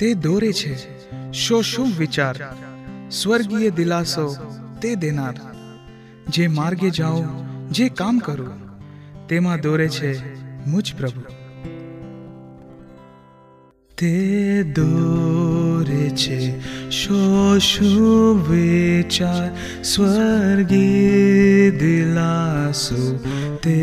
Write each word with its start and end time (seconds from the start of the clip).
તે 0.00 0.14
દોરે 0.16 0.50
છે 0.50 0.74
શો 1.30 1.56
શું 1.62 1.90
વિચાર 1.92 2.36
સ્વર્ગીય 3.10 3.70
દિલાસો 3.70 4.22
તે 4.80 4.92
દેનાર 4.96 5.34
જે 6.28 6.46
માર્ગે 6.50 6.86
જાઓ 6.90 7.18
જે 7.70 7.88
કામ 7.94 8.20
કરું 8.20 8.54
તેમાં 9.28 9.60
દોરે 9.60 9.88
છે 9.88 10.12
મુજ 10.66 10.92
પ્રભુ 10.94 11.22
તે 13.98 14.14
દોરે 14.72 16.06
છે 16.16 16.40
શો 16.90 17.20
શું 17.60 18.40
વિચાર 18.48 19.52
સ્વર્ગીય 19.84 21.76
દિલાસો 21.78 23.02
તે 23.60 23.76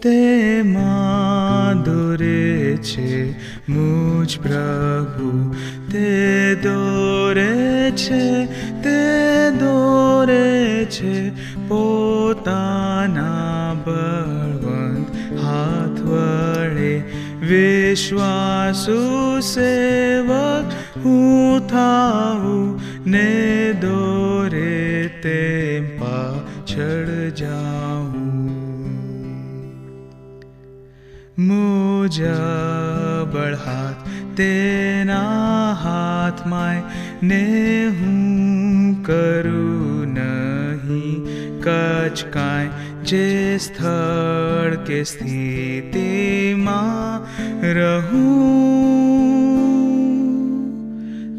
તેમાં 0.01 1.83
દોરે 1.83 2.77
છે 2.81 3.35
મુજ 3.67 4.37
પ્રભુ 4.37 5.55
તે 5.89 6.55
દોરે 6.61 7.93
છે 7.95 8.47
તે 8.83 9.51
દોરે 9.57 10.87
છે 10.89 11.31
પોતાના 11.69 13.75
બળવંત 13.85 15.07
હાથ 15.39 15.99
વડે 16.03 17.03
વિશ્વાસુ 17.41 18.99
સેવક 19.43 20.65
હું 20.97 21.67
થાઉં 21.67 22.79
ને 23.07 23.64
જાઉં. 27.35 28.55
મુજબળ 31.39 33.55
હાથ 33.55 34.07
તેના 34.37 35.73
હાથમાંય 35.73 36.81
ને 37.23 37.87
હું 37.99 39.03
કરું 39.03 40.13
નહીં. 40.13 41.25
કચ 41.61 42.25
કાંઈ 42.33 42.69
જે 43.03 43.57
સ્થળ 43.57 44.75
કે 44.85 45.03
સ્થિતિમાં 45.03 47.21
રહું, 47.73 49.03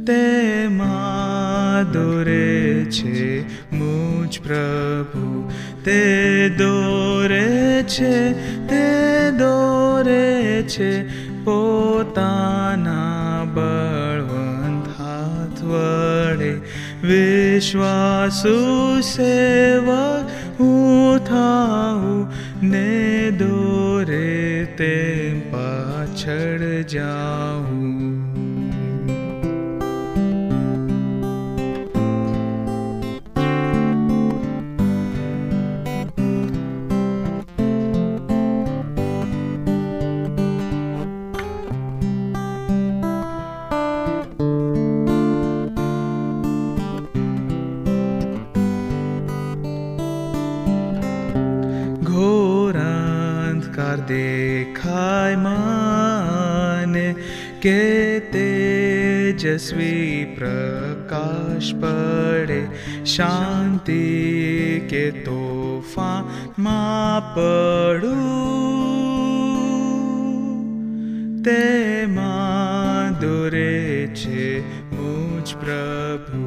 તેમાં 0.05 1.93
દોરે 1.93 2.87
છે 2.91 3.43
મુજ 3.77 4.41
પ્રભુ 4.41 5.51
તે 5.87 6.49
દોરે 6.49 7.85
છે, 7.87 8.33
તે 8.67 9.31
દોરે 9.31 10.63
છે 10.63 11.07
પોતાના 11.45 13.45
બળવંત 13.55 14.87
હાથ 14.99 15.63
વડે. 15.63 16.61
વિશ્વાસુ 17.03 19.01
સેવક 19.01 20.61
હું 20.61 21.25
થાઉં, 21.25 22.29
ને 22.63 23.31
દોરે 23.31 24.67
તે 24.77 24.95
પાછળ 25.53 26.83
જાઉં. 26.83 27.46
तेजस्वी 58.33 60.25
प्रकाश 60.39 61.73
पड 61.85 62.53
शान्ति 63.07 64.07
तोफा 65.27 66.13
मा 66.59 66.83
पडु। 67.39 68.15
ते 71.43 72.07
मा 72.07 72.35
दोरे 73.21 74.07
प्रभु 75.55 76.41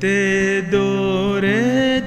ते 0.00 0.18
दोरे 0.62 2.00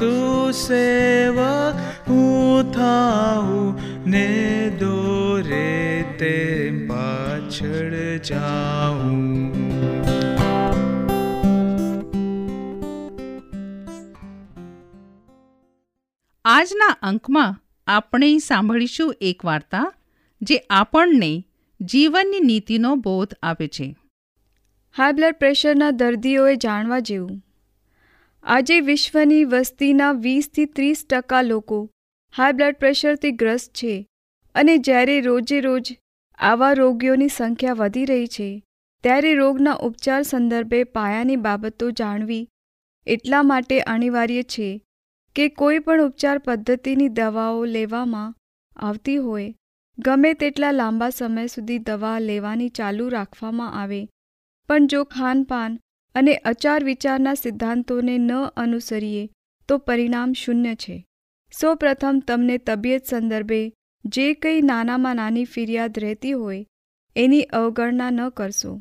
વિશ્વાસુ 0.00 1.78
હું 2.08 2.72
થાઉં 2.72 3.78
ને 4.10 4.70
દોરે 4.80 6.02
તે 6.18 6.70
પાછળ 6.88 8.18
જાઉં 8.18 9.52
આજના 16.44 16.96
અંકમાં 17.02 17.56
આપણે 17.86 18.38
સાંભળીશું 18.38 19.14
એક 19.20 19.44
વાર્તા 19.44 19.92
જે 20.42 20.58
આપણને 20.70 21.44
જીવનની 21.80 22.40
નીતિનો 22.40 22.94
બોધ 22.94 23.34
આપે 23.42 23.68
છે. 23.68 23.96
હાઈ 24.96 25.12
બ્લડ 25.12 25.34
પ્રેશરના 25.38 25.90
દર્દીઓએ 25.90 26.56
જાણવા 26.56 26.98
જેવું. 26.98 27.42
આજે 28.44 28.80
વિશ્વની 28.80 29.44
વસ્તીના 29.44 30.12
વીસથી 30.12 30.66
ત્રીસ 30.66 31.00
ટકા 31.06 31.42
લોકો 31.42 31.76
હાઈ 32.34 32.52
બ્લડ 32.52 32.78
પ્રેશરથી 32.78 33.30
ગ્રસ્ત 33.32 33.70
છે 33.72 33.92
અને 34.54 34.74
જ્યારે 34.78 35.20
રોજે 35.20 35.60
રોજ 35.60 35.90
આવા 36.38 36.74
રોગીઓની 36.74 37.28
સંખ્યા 37.28 37.74
વધી 37.74 38.04
રહી 38.04 38.26
છે, 38.26 38.48
ત્યારે 39.04 39.34
રોગના 39.34 39.74
ઉપચાર 39.74 40.22
સંદર્ભે 40.22 40.80
પાયાની 40.84 41.36
બાબતો 41.36 41.90
જાણવી 41.90 42.48
એટલા 43.06 43.42
માટે 43.42 43.78
અનિવાર્ય 43.86 44.42
છે 44.42 44.68
કે 45.36 45.48
કોઈ 45.48 45.78
પણ 45.78 46.00
ઉપચાર 46.00 46.38
પદ્ધતિની 46.38 47.08
દવાઓ 47.08 47.64
લેવામાં 47.66 48.34
આવતી 48.76 49.16
હોય, 49.16 49.54
ગમે 49.98 50.34
તેટલા 50.34 50.72
લાંબા 50.72 51.10
સમય 51.10 51.46
સુધી 51.46 51.78
દવા 51.78 52.18
લેવાની 52.18 52.68
ચાલુ 52.68 53.08
રાખવામાં 53.08 53.72
આવે. 53.72 54.02
પણ 54.68 54.86
જો 54.86 55.04
ખાનપાન 55.04 55.78
અને 56.14 56.34
અચાર 56.34 56.84
વિચારના 56.84 57.34
સિદ્ધાંતોને 57.34 58.18
ન 58.18 58.32
અનુસરીએ, 58.56 59.30
તો 59.68 59.78
પરિણામ 59.78 60.32
શૂન્ય 60.32 60.74
છે. 60.74 61.06
સૌપ્રથમ 61.52 62.22
તમને 62.26 62.58
તબિયત 62.58 63.04
સંદર્ભે 63.04 63.72
જે 64.04 64.34
કંઈ 64.34 64.60
નાનામાં 64.60 65.16
નાની 65.16 65.44
ફરિયાદ 65.44 65.98
રહેતી 65.98 66.32
હોય, 66.32 66.66
એની 67.16 67.42
અવગણના 67.42 68.10
ન 68.10 68.28
કરશો. 68.28 68.80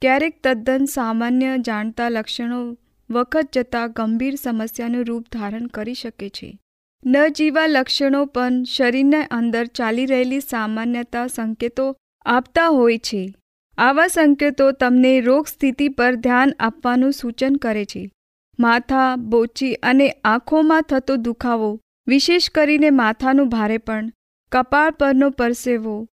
ક્યારેક 0.00 0.42
તદ્દન 0.42 0.84
સામાન્ય 0.84 1.58
જાણતા 1.58 2.08
લક્ષણો 2.08 2.76
વખત 3.10 3.48
જતાં 3.52 3.92
ગંભીર 3.92 4.34
સમસ્યાનું 4.34 5.04
રૂપ 5.04 5.24
ધારણ 5.32 5.66
કરી 5.66 5.94
શકે 5.94 6.28
છે. 6.28 6.58
ન 7.06 7.28
જીવા 7.28 7.66
લક્ષણો 7.66 8.24
પણ 8.24 8.62
શરીરના 8.62 9.26
અંદર 9.30 9.66
ચાલી 9.66 10.06
રહેલી 10.06 10.40
સામાન્યતા 10.40 11.26
સંકેતો 11.26 11.96
આપતા 12.26 12.66
હોય 12.66 12.98
છે. 12.98 13.34
આવા 13.78 14.06
સંકેતો 14.06 14.72
તમને 14.72 15.20
રોગ 15.20 15.46
સ્થિતિ 15.46 15.88
પર 15.88 16.14
ધ્યાન 16.14 16.52
આપવાનું 16.60 17.12
સૂચન 17.12 17.56
કરે 17.56 17.84
છે. 17.84 18.12
માથા, 18.60 19.16
બોચી 19.16 19.74
અને 19.74 20.10
આંખોમાં 20.10 20.82
થતો 20.82 21.16
દુખાવો, 21.16 21.80
વિશેષ 22.06 22.50
કરીને 22.50 22.90
માથાનું 22.90 23.48
ભારેપણ 23.48 24.12
કપાળ 24.52 24.90
પરનો 24.90 25.30
પરસેવો, 25.30 26.06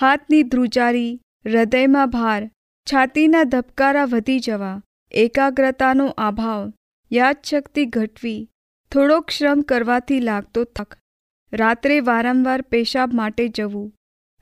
હાથની 0.00 0.42
ધ્રુજારી, 0.42 1.20
હૃદયમાં 1.46 2.10
ભાર, 2.10 2.50
છાતીના 2.92 3.42
ધબકારા 3.42 4.04
વધી 4.04 4.40
જવા, 4.40 4.82
એકાગ્રતાનો 5.12 6.06
અભાવ, 6.06 6.72
યાદશક્તિ 7.12 7.84
ઘટવી 7.86 8.48
થોડોક 8.92 9.30
શ્રમ 9.30 9.60
કરવાથી 9.60 10.20
લાગતો 10.20 10.64
થક. 10.64 10.96
રાત્રે 11.52 12.00
વારંવાર 12.00 12.62
પેશાબ 12.62 13.14
માટે 13.14 13.48
જવું. 13.48 13.92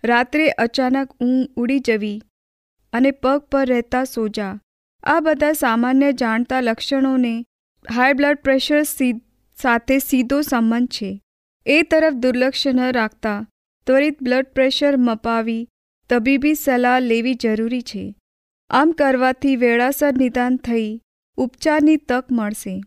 રાત્રે 0.04 0.48
અચાનક 0.48 1.12
ઊંઘ 1.12 1.48
ઉડી 1.56 1.78
જવી. 1.78 2.22
અને 2.93 3.11
પગ 3.11 3.38
પર 3.38 3.67
રહેતા 3.67 4.05
સોજા. 4.05 4.61
આ 5.02 5.20
બધા 5.20 5.52
સામાન્ય 5.52 6.12
જાણતા 6.12 6.61
લક્ષણોને 6.61 7.44
હાઈ 7.94 8.12
બ્લડ 8.12 8.38
પ્રેશર 8.38 8.82
સાથે 9.56 9.99
સીધો 9.99 10.40
સંબંધ 10.40 10.88
છે. 10.88 11.23
એ 11.67 11.82
તરફ 11.82 12.12
દુર્લક્ષ 12.12 12.67
ન 12.67 12.93
રાખતા, 12.93 13.46
ત્વરિત 13.87 14.23
બ્લડ 14.23 14.46
પ્રેશર 14.46 14.96
મપાવી, 14.96 15.69
તબીબી 16.11 16.55
સલાહ 16.55 17.00
લેવી 17.00 17.35
જરૂરી 17.35 17.82
છે. 17.82 18.14
આમ 18.70 18.91
કરવાથી 18.91 19.56
વેળાસર 19.56 20.12
નિદાન 20.12 20.56
થઈ, 20.56 21.00
ઉપચારની 21.37 21.96
તક 21.96 22.25
મળશે. 22.32 22.81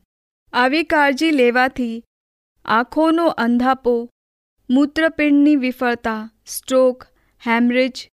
આવી 0.54 0.84
કાળજી 0.84 1.32
લેવાથી 1.32 2.04
આંખોનો 2.66 3.28
અંધાપો, 3.28 4.10
મૂત્રપિંડની 4.70 5.56
વિફળતા 5.56 6.30
સ્ટ્રોક 6.46 7.08
હેમરેજ 7.48 8.10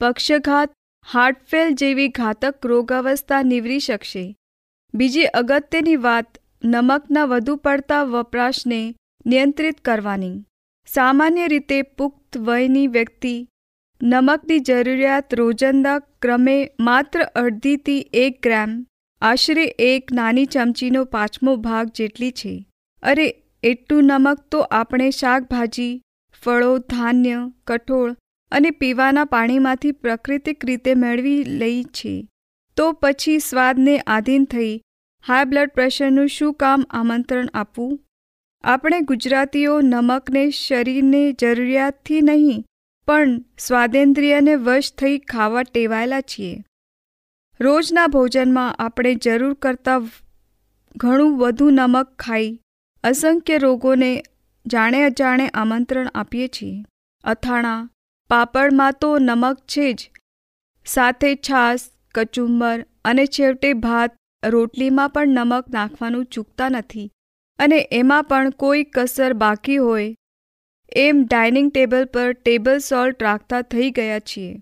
પક્ષઘાત 0.00 0.72
હાર્ટફેલ 1.12 1.70
જેવી 1.70 2.08
ઘાતક 2.08 2.66
રોગાવસ્થા 2.66 3.42
નીવરી 3.42 3.78
શકશે. 3.78 4.36
બીજી 4.94 5.24
અગત્યની 5.24 5.96
વાત, 5.96 6.38
નમકના 6.64 7.24
વધુ 7.24 7.56
પડતા 7.56 8.02
વપરાશને 8.02 8.94
નિયંત્રિત 9.26 9.80
કરવાની. 9.80 10.44
સામાન્ય 10.86 11.48
રીતે 11.48 11.82
પુખ્ત 11.82 12.38
વયની 12.38 12.86
વ્યક્તિ 12.86 13.48
નમકની 14.02 14.58
જરૂરિયાત 14.58 15.34
રોજંદા 15.34 15.98
ક્રમે 15.98 16.70
માત્ર 16.80 17.22
અડધીથી 17.22 18.10
એક 18.12 18.42
ગ્રામ, 18.42 18.86
આશરે 19.20 19.64
એક 19.78 20.12
નાની 20.12 20.44
ચમચીનો 20.44 21.04
પાંચમો 21.04 21.56
ભાગ 21.56 21.88
જેટલી 21.88 22.30
છે. 22.30 22.66
અરે, 23.02 23.42
એટલું 23.62 24.04
નમક 24.04 24.40
તો 24.50 24.60
આપણે 24.60 25.10
શાકભાજી, 25.10 26.02
ફળો, 26.42 26.78
ધાન્ય, 26.78 27.52
કઠોળ 27.66 28.16
અને 28.52 28.70
પીવાના 28.70 29.24
પાણીમાંથી 29.24 29.96
પ્રાકૃતિક 30.02 30.64
રીતે 30.64 30.92
મેળવી 30.94 31.42
લઈ 31.60 31.82
છે. 31.96 32.14
તો 32.76 32.86
પછી 32.92 33.38
સ્વાદને 33.38 33.98
આધીન 33.98 34.44
થઈ 34.44 34.72
હાઈ 35.24 35.44
બ્લડ 35.44 35.74
પ્રેશરનું 35.74 36.28
શું 36.28 36.54
કામ 36.54 36.86
આમંત્રણ 36.90 37.52
આપવું? 37.54 37.92
આપણે 38.64 39.00
ગુજરાતીઓ 39.00 39.74
નમકને 39.82 40.42
શરીરને 40.50 41.22
જરૂરિયાતથી 41.32 42.20
નહીં, 42.20 42.64
પણ 43.08 43.36
સ્વાદેન્દ્રિયને 43.58 44.54
વશ 44.56 44.90
થઈ 44.92 45.18
ખાવા 45.26 45.62
ટેવાયેલા 45.62 46.24
છીએ. 46.30 46.56
રોજના 47.60 48.06
ભોજનમાં 48.06 48.76
આપણે 48.78 49.14
જરૂર 49.14 49.54
કરતાં 49.54 50.10
ઘણું 50.96 51.38
વધુ 51.38 51.70
નમક 51.70 52.08
ખાઈ, 52.18 52.50
અસંખ્ય 53.04 53.58
રોગોને 53.58 54.12
જાણે 54.66 55.00
અજાણે 55.04 55.46
આમંત્રણ 55.54 56.12
આપીએ 56.14 56.48
છીએ. 56.48 56.84
અથાણા 57.24 57.80
પાપડમાં 58.30 58.98
તો 59.00 59.10
નમક 59.18 59.58
છે 59.66 59.86
જ. 59.92 60.00
સાથે 60.86 61.30
છાશ, 61.48 61.84
કચુંબર 62.14 62.76
અને 63.04 63.24
છેવટે 63.26 63.70
ભાત 63.84 64.16
રોટલીમાં 64.42 65.10
પણ 65.10 65.36
નમક 65.38 65.74
નાખવાનું 65.74 66.24
ચૂકતા 66.26 66.68
નથી 66.68 67.08
અને 67.58 67.78
એમાં 67.92 68.24
પણ 68.24 68.56
કોઈ 68.60 68.84
કસર 68.94 69.32
બાકી 69.34 69.78
હોય. 69.78 70.08
એમ 71.02 71.24
ડાઇનિંગ 71.24 71.68
ટેબલ 71.70 72.06
પર 72.14 72.30
ટેબલ 72.34 72.78
સોલ્ટ 72.80 73.22
રાખતા 73.22 73.62
થઈ 73.72 73.90
ગયા 73.90 74.22
છીએ, 74.28 74.54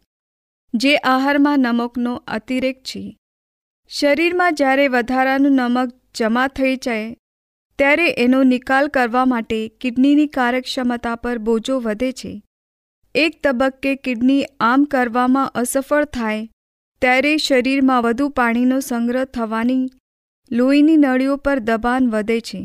જે 0.74 0.96
આહારમાં 1.04 1.64
નમકનો 1.66 2.16
અતિરેક 2.28 2.82
છે. 2.82 3.04
શરીરમાં 3.90 4.54
જ્યારે 4.54 4.88
વધારાનું 4.88 5.56
નમક 5.60 5.94
જમા 6.14 6.48
થઈ 6.56 6.74
જાય, 6.76 7.14
ત્યારે 7.78 8.08
એનો 8.18 8.42
નિકાલ 8.46 8.88
કરવા 8.88 9.24
માટે 9.26 9.60
કિડનીની 9.80 10.34
કાર્યક્ષમતા 10.34 11.16
પર 11.16 11.38
બોજો 11.46 11.80
વધે 11.80 12.12
છે. 12.12 12.34
એક 13.14 13.42
તબક્કે 13.42 13.96
કિડની 13.96 14.44
આમ 14.60 14.84
કરવામાં 14.84 15.52
અસફળ 15.54 16.04
થાય, 16.04 16.48
ત્યારે 17.02 17.36
શરીરમાં 17.36 18.02
વધુ 18.02 18.28
પાણીનો 18.28 18.80
સંગ્રહ 18.80 19.24
થવાની 19.24 19.88
લોહીની 20.50 20.96
નળીઓ 20.96 21.36
પર 21.36 21.58
દબાણ 21.58 22.10
વધે 22.10 22.40
છે. 22.40 22.60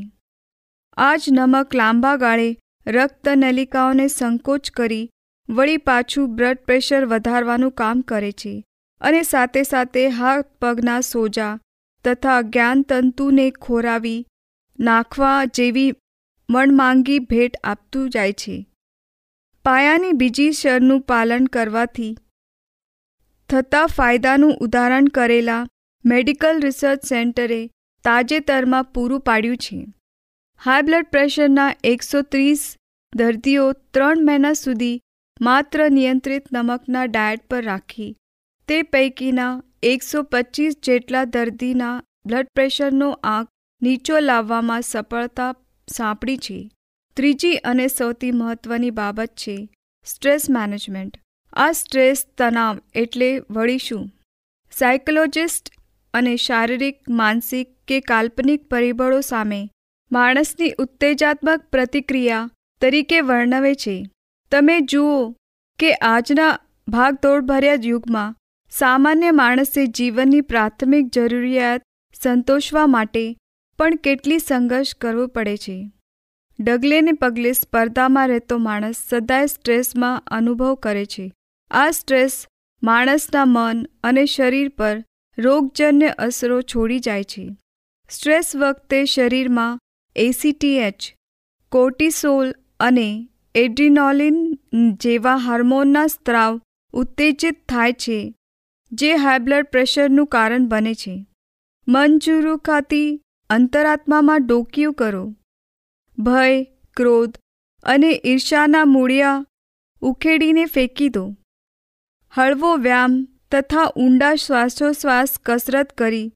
આ 0.98 1.16
જ 1.16 1.32
નમક 1.32 1.76
લાંબા 1.76 2.16
ગાળે 2.16 2.50
રક્ત 2.88 3.28
નલિકાઓને 3.28 4.08
સંકોચ 4.08 4.70
કરી 4.72 5.10
વળી 5.50 5.78
પાછું 5.78 6.36
બ્લડ 6.36 6.58
પ્રેશર 6.66 7.06
વધારવાનું 7.06 7.72
કામ 7.72 8.02
કરે 8.02 8.32
છે 8.32 8.54
અને 9.02 9.22
સાથે 9.24 9.64
સાથે 9.64 10.08
હાથ 10.10 10.46
પગના 10.62 11.00
સોજા 11.02 11.60
તથા 12.06 12.42
જ્ઞાનતંતુને 12.42 13.52
ખોરાવી 13.52 14.26
નાખવા 14.80 15.46
જેવી 15.46 15.90
મણમાંગી 16.50 17.20
ભેટ 17.20 17.54
આપતું 17.64 18.10
જાય 18.10 18.32
છે. 18.32 18.56
પાયાની 19.66 20.16
બીજી 20.22 20.54
શરનું 20.60 21.02
પાલન 21.10 21.44
કરવાથી 21.52 22.08
થતા 23.50 23.84
ફાયદાનું 23.92 24.58
ઉદાહરણ 24.66 25.06
કરેલા 25.18 25.60
મેડિકલ 26.06 26.60
રિસર્ચ 26.66 27.06
સેન્ટરે 27.12 27.60
તાજેતરમાં 28.04 28.90
પૂરું 28.94 29.24
પાડ્યું 29.30 29.62
છે. 29.66 29.78
હાઈ 30.62 30.86
બ્લડ 30.90 31.08
પ્રેશરના 31.14 31.70
એકસો 31.94 32.24
ત્રીસ 32.32 32.66
દર્દીઓ 33.14 33.70
ત્રણ 33.94 34.26
મહિના 34.30 34.54
સુધી 34.64 34.98
માત્ર 35.40 35.86
નિયંત્રિત 35.98 36.54
નમકના 36.54 37.08
ડાયટ 37.08 37.48
પર 37.50 37.64
રાખી, 37.70 38.12
તે 38.70 38.84
પૈકીના 38.94 39.54
એકસો 39.94 40.28
પચીસ 40.32 40.80
જેટલા 40.88 41.26
દર્દીના 41.34 41.96
બ્લડ 42.28 42.54
પ્રેશરનો 42.56 43.10
આંક 43.32 43.54
નીચો 43.82 44.24
લાવવામાં 44.30 44.88
સફળતા 44.92 45.52
સાંપડી 45.88 46.40
છે. 46.46 46.62
ત્રીજી 47.18 47.56
અને 47.56 47.88
સૌથી 47.88 48.32
મહત્વની 48.32 48.92
બાબત 48.92 49.30
છે 49.36 49.70
સ્ટ્રેસ 50.06 50.50
મેનેજમેન્ટ. 50.50 51.18
આ 51.54 51.72
સ્ટ્રેસ 51.72 52.26
તણાવ 52.38 52.80
એટલે 52.94 53.42
વળી 53.50 53.78
શું? 53.78 54.12
સાયકોલોજિસ્ટ 54.72 55.70
અને 56.14 56.36
શારીરિક, 56.36 57.00
માનસિક 57.10 57.68
કે 57.88 58.00
કાલ્પનિક 58.00 58.70
પરિબળો 58.70 59.22
સામે 59.22 59.70
માણસની 60.12 60.74
ઉત્તેજાત્મક 60.78 61.62
પ્રતિક્રિયા 61.72 62.50
તરીકે 62.82 63.22
વર્ણવે 63.22 63.76
છે. 63.76 64.10
તમે 64.52 64.80
જુઓ 64.82 65.36
કે 65.80 65.94
આજના 65.94 66.60
ભાગદોડભર્યા 66.88 67.74
યુગમાં 67.84 68.36
સામાન્ય 68.70 69.32
માણસે 69.32 69.86
જીવનની 69.86 70.42
પ્રાથમિક 70.42 71.10
જરૂરિયાત 71.10 71.82
સંતોષવા 72.24 72.88
માટે 72.88 73.38
પણ 73.78 73.96
કેટલી 73.96 74.40
સંઘર્ષ 74.40 74.96
કરવો 74.96 75.28
પડે 75.28 75.58
છે. 75.58 75.93
ડગલે 76.64 77.02
ને 77.02 77.12
પગલે 77.12 77.52
સ્પર્ધામાં 77.52 78.28
રહેતો 78.28 78.58
માણસ 78.58 78.96
સદાય 79.10 79.46
સ્ટ્રેસમાં 79.46 80.24
અનુભવ 80.28 80.76
કરે 80.76 81.06
છે. 81.06 81.32
આ 81.72 81.92
સ્ટ્રેસ 81.92 82.48
માણસના 82.84 83.46
મન 83.46 83.86
અને 84.04 84.26
શરીર 84.26 84.70
પર 84.70 85.04
રોગજન્ય 85.38 86.08
અસરો 86.08 86.62
છોડી 86.62 87.00
જાય 87.00 87.24
છે. 87.24 87.58
સ્ટ્રેસ 88.10 88.56
વખતે 88.56 89.06
શરીરમાં 89.06 89.80
એસીટીએચ 90.16 91.14
કોર્ટિસોલ 91.72 92.54
અને 92.80 93.28
એડ્રિનોલિન 93.56 94.60
જેવા 95.02 95.36
હાર્મોનના 95.36 96.08
સ્ત્રાવ 96.08 96.62
ઉત્તેજિત 96.94 97.70
થાય 97.70 97.94
છે, 97.94 98.34
જે 98.92 99.16
હાઈ 99.16 99.40
બ્લડ 99.40 99.64
પ્રેશરનું 99.64 100.28
કારણ 100.28 100.68
બને 100.68 100.94
છે. 100.94 101.26
મન 101.88 102.20
ખાતી 102.66 103.22
અંતરાત્મામાં 103.50 104.48
ડોકિયું 104.48 104.94
કરો. 104.94 105.36
ભય, 106.18 106.64
ક્રોધ 106.98 107.38
અને 107.84 108.22
ઈર્ષાના 108.26 108.86
મૂળિયા 108.86 109.46
ઉખેડીને 110.02 110.66
ફેંકી 110.66 111.10
દો. 111.10 111.36
હળવો 112.30 112.76
વ્યાયામ 112.76 113.28
તથા 113.52 113.92
ઊંડા 113.96 114.36
શ્વાસોશ્વાસ 114.36 115.30
કસરત 115.46 115.94
કરી, 115.94 116.34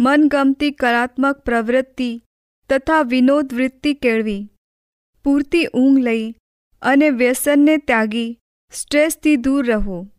મનગમતી 0.00 0.70
કલાત્મક 0.70 1.38
પ્રવૃત્તિ 1.38 2.22
તથા 2.70 3.02
વિનોદ 3.02 3.54
વૃત્તિ 3.54 3.94
કેળવી. 3.94 4.50
પૂરતી 5.24 5.66
ઊંઘ 5.66 5.98
લઈ 5.98 6.34
અને 6.82 7.10
વ્યસનને 7.10 7.76
ત્યાગી, 7.76 8.38
સ્ટ્રેસથી 8.72 9.36
દૂર 9.36 9.66
રહો. 9.66 10.10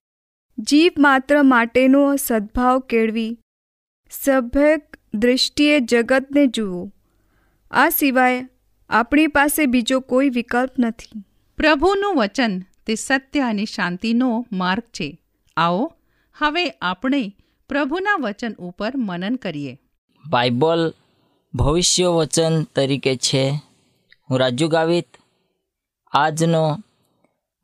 જીવ 0.60 0.92
માત્ર 0.98 1.44
માટેનો 1.44 2.16
સદ્ભાવ 2.16 2.80
કેળવી, 2.80 3.40
સભ્યક 4.10 4.98
દૃષ્ટિએ 5.14 5.80
જગતને 5.80 6.48
જુઓ. 6.48 6.92
આ 7.72 7.90
સિવાય 7.90 8.50
આપણી 8.90 9.28
પાસે 9.28 9.66
બીજો 9.66 10.00
કોઈ 10.00 10.30
વિકલ્પ 10.30 10.72
નથી. 10.80 11.24
પ્રભુનું 11.58 12.16
વચન 12.16 12.62
તે 12.86 12.96
સત્ય 12.96 13.40
અને 13.40 13.66
શાંતિનો 13.66 14.46
માર્ગ 14.52 14.84
છે. 14.84 15.22
આવો 15.58 15.94
હવે 16.38 16.70
આપણે 16.70 17.36
પ્રભુના 17.70 18.16
વચન 18.20 18.54
ઉપર 18.54 18.98
મનન 18.98 19.36
કરીએ. 19.36 19.80
બાઇબલ 20.30 20.94
ભવિષ્ય 21.54 22.08
વચન 22.08 22.64
તરીકે 22.64 23.16
છે. 23.16 23.62
હું 24.30 24.40
રાજુ 24.40 24.68
ગાવિત. 24.68 25.08
આજનો 26.12 26.78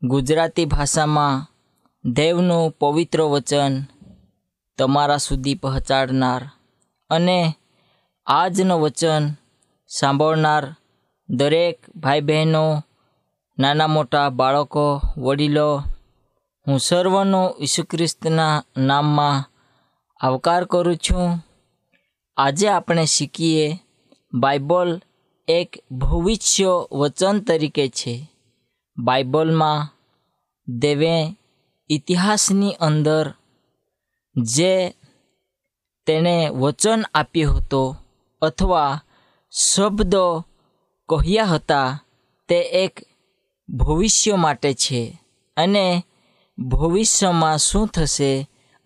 ગુજરાતી 0.02 0.64
ભાષામાં 0.64 1.46
દેવનું 2.04 2.70
પવિત્ર 2.70 3.22
વચન 3.22 3.82
તમારા 4.78 5.16
સુધી 5.16 5.54
પહોંચાડનાર 5.54 6.50
અને 7.10 7.54
આજનું 8.26 8.80
વચન 8.80 9.30
સાંભળનાર 9.88 10.76
દરેક 11.32 11.96
ભાઈ 11.96 12.20
બહેનો 12.20 12.82
નાના 13.58 13.86
મોટા 13.86 14.30
બાળકો, 14.30 15.00
વડીલો, 15.18 15.76
હું 16.68 16.78
સર્વનો 16.78 17.54
ઈસુ 17.60 17.84
ખ્રિસ્તના 17.84 18.64
નામમાં 18.76 19.50
આવકાર 20.20 20.64
કરું 20.64 20.96
છું. 20.96 21.38
આજે 22.36 22.68
આપણે 22.68 23.04
શીખીએ 23.04 23.78
બાઇબલ 24.34 25.00
એક 25.48 25.84
ભવિષ્ય 25.90 26.86
વચન 26.92 27.40
તરીકે 27.40 27.88
છે. 27.88 28.30
બાઇબલમાં 28.98 29.88
દેવે 30.68 31.36
ઇતિહાસની 31.88 32.72
અંદર 32.72 33.34
જે 34.36 34.90
તેણે 36.06 36.48
વચન 36.48 37.04
આપ્યો 37.14 37.52
હતો 37.52 37.96
અથવા 38.42 39.00
શબ્દો 39.50 40.44
કહ્યા 41.16 41.44
હતા, 41.44 41.88
તે 42.48 42.58
એક 42.84 42.94
ભવિષ્ય 43.68 44.34
માટે 44.36 44.74
છે 44.74 45.02
અને 45.56 46.04
ભવિષ્યમાં 46.58 47.58
શું 47.58 47.86
થશે 47.88 48.32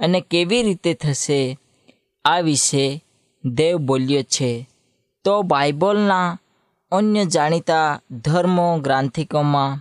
અને 0.01 0.21
કેવી 0.21 0.63
રીતે 0.63 0.95
થશે, 0.95 1.59
આ 2.25 2.41
વિશે 2.41 3.05
દેવ 3.45 3.77
બોલ્યો 3.77 4.23
છે. 4.23 4.53
તો 5.25 5.43
બાઇબલના 5.43 6.39
અન્ય 6.93 7.25
જાણીતા 7.25 8.01
ધર્મો 8.11 8.67
ગ્રાંથિકોમાં 8.79 9.81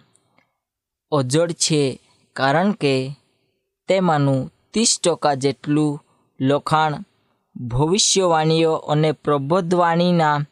અજળ 1.11 1.51
છે, 1.51 1.83
કારણ 2.35 2.71
કે 2.71 2.95
તેમાંનું 3.87 4.51
ત્રીસ 4.73 4.99
ટકા 5.03 5.33
જેટલું 5.33 6.01
લખાણ 6.39 7.03
ભવિષ્યવાણીઓ 7.55 8.73
અને 8.73 9.11
પ્રબોધવાણીના 9.11 10.45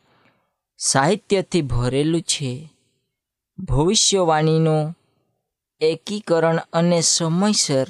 સાહિત્યથી 0.85 1.61
ભરેલું 1.61 2.21
છે. 2.21 2.73
ભવિષ્યવાણીનું 3.59 4.97
એકીકરણ 5.81 6.59
અને 6.73 7.01
સમયસર 7.01 7.87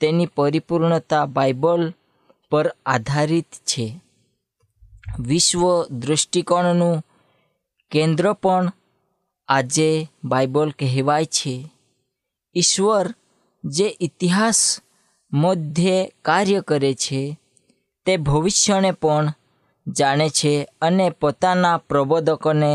તેની 0.00 0.26
પરિપૂર્ણતા 0.26 1.26
બાઇબલ 1.26 1.94
પર 2.50 2.76
આધારિત 2.86 3.44
છે. 3.44 4.00
વિશ્વ 5.18 5.84
દૃષ્ટિકોણનું 5.84 7.04
કેન્દ્ર 7.90 8.32
પણ 8.32 8.72
આજે 9.48 10.06
બાઇબલ 10.24 10.70
કહેવાય 10.70 11.24
છે. 11.24 11.70
ઈશ્વર 12.54 13.14
જે 13.64 13.96
ઇતિહાસ 14.00 14.80
મધ્યે 15.32 16.12
કાર્ય 16.22 16.60
કરે 16.60 16.94
છે, 16.94 17.38
તે 18.06 18.16
ભવિષ્યને 18.16 18.90
પણ 18.90 19.34
જાણે 19.86 20.28
છે 20.28 20.52
અને 20.80 21.10
પોતાના 21.10 21.76
પ્રબોધકોને 21.78 22.72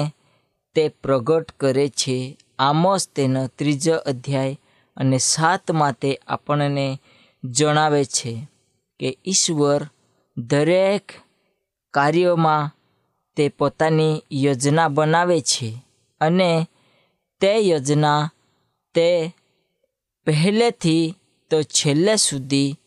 તે 0.76 0.84
પ્રગટ 0.90 1.52
કરે 1.52 1.88
છે. 1.90 2.38
આમોસ 2.60 3.04
તેનો 3.14 3.42
ત્રીજો 3.48 3.96
અધ્યાય 4.06 4.60
અને 4.98 5.18
સાતમાં 5.18 5.94
તે 5.94 6.20
આપણને 6.28 7.00
જણાવે 7.44 8.06
છે 8.06 8.32
કે 9.00 9.10
ઈશ્વર 9.26 9.82
દરેક 10.38 11.06
કાર્યોમાં 11.94 12.72
તે 13.38 13.50
પોતાની 13.50 14.24
યોજના 14.32 14.90
બનાવે 14.90 15.42
છે 15.42 15.70
અને 16.22 16.68
તે 17.42 17.52
યોજના 17.60 18.30
તે 18.96 19.08
પહેલેથી 20.26 21.16
તો 21.52 21.58
છેલ્લે 21.64 22.14
સુધી 22.18 22.78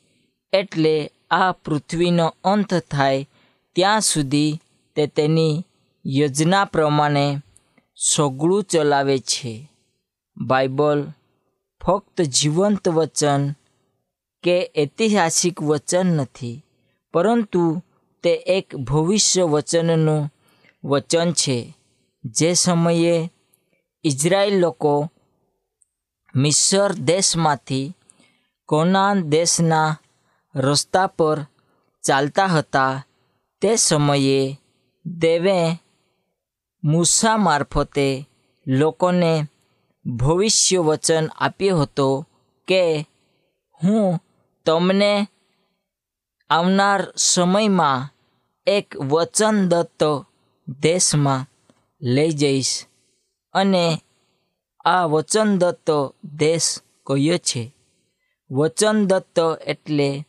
એટલે 0.52 0.94
આ 1.30 1.52
પૃથ્વીનો 1.52 2.26
અંત 2.44 2.70
થાય 2.74 3.28
ત્યાં 3.74 4.00
સુધી 4.00 4.60
તે 4.96 5.06
તેની 5.06 5.66
યોજના 6.06 6.64
પ્રમાણે 6.64 7.38
સગળું 7.96 8.64
ચલાવે 8.64 9.18
છે. 9.18 9.70
બાઇબલ 10.36 11.12
ફક્ત 11.86 12.22
જીવંત 12.22 12.88
વચન 12.88 13.52
કે 14.42 14.70
ઐતિહાસિક 14.78 15.62
વચન 15.62 16.06
નથી, 16.06 16.64
પરંતુ 17.12 17.82
તે 18.22 18.32
એક 18.34 18.76
ભવિષ્ય 18.76 19.42
વચનનું 19.42 20.32
વચન 20.84 21.32
છે. 21.32 21.76
જે 22.24 22.54
સમયે 22.54 23.30
ઇઝરાયેલ 24.04 24.58
લોકો 24.58 25.10
મિસર 26.34 26.92
દેશમાંથી 26.92 27.96
કોનાન 28.68 29.22
દેશના 29.22 29.96
રસ્તા 30.54 31.06
પર 31.06 31.46
ચાલતા 32.04 32.46
હતા 32.46 33.06
તે 33.62 33.76
સમયે 33.76 34.56
દેવે 35.06 35.72
મૂસા 36.84 37.36
મારફતે 37.36 38.28
લોકોને 38.66 39.44
ભવિષ્ય 40.16 40.78
વચન 40.78 41.26
આપ્યો 41.26 41.78
હતો 41.78 42.26
કે, 42.68 43.06
હું 43.84 44.20
તમને 44.66 45.26
આવનાર 46.50 47.12
સમયમાં 47.16 48.08
એક 48.66 48.96
વચનદત્ત 48.96 50.04
દેશમાં 50.80 51.46
લઈ 52.02 52.30
જઈશ 52.30 52.86
અને 53.52 53.98
આ 54.84 55.04
વચનદત્ત 55.04 55.90
દેશ 56.24 56.78
કયો 57.06 57.38
છે? 57.38 57.74
વચનદત્ત 58.50 59.38
એટલે 59.66 60.24